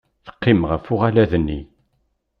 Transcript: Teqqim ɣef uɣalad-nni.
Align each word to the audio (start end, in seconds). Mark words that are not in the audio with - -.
Teqqim 0.25 0.61
ɣef 0.69 0.85
uɣalad-nni. 0.93 1.59